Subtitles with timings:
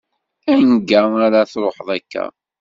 [0.53, 2.23] Anga ar ad tṛuḥeḍ akka?